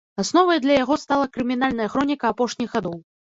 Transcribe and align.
Асновай 0.21 0.61
для 0.63 0.77
яго 0.83 0.97
стала 1.01 1.27
крымінальная 1.35 1.89
хроніка 1.97 2.33
апошніх 2.35 2.69
гадоў. 2.79 2.99